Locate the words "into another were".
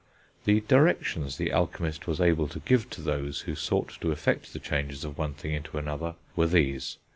5.53-6.47